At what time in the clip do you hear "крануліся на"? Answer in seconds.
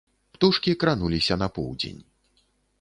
0.85-1.47